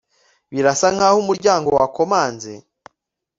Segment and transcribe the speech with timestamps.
[0.53, 2.53] Birasa nkaho umuryango wakomanze